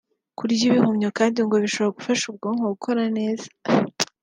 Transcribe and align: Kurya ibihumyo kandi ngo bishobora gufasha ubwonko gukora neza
Kurya 0.37 0.63
ibihumyo 0.69 1.09
kandi 1.17 1.37
ngo 1.45 1.55
bishobora 1.63 1.95
gufasha 1.97 2.23
ubwonko 2.27 2.63
gukora 2.73 3.03
neza 3.17 3.47